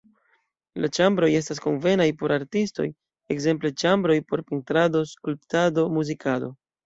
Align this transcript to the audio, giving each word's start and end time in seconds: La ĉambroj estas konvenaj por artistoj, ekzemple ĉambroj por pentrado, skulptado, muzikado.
La 0.83 0.87
ĉambroj 0.97 1.27
estas 1.39 1.61
konvenaj 1.65 2.07
por 2.21 2.33
artistoj, 2.37 2.87
ekzemple 3.35 3.71
ĉambroj 3.83 4.17
por 4.31 4.43
pentrado, 4.49 5.03
skulptado, 5.15 5.85
muzikado. 5.99 6.51